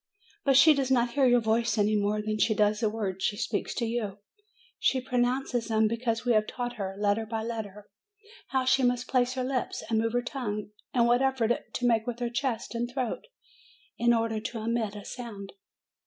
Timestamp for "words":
2.89-3.23